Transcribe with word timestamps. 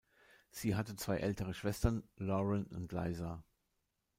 Sie 0.49 0.73
hatte 0.73 0.95
zwei 0.95 1.17
ältere 1.17 1.53
Schwestern, 1.53 2.01
Lauren 2.17 2.65
und 2.65 2.91
Lisa. 2.91 3.43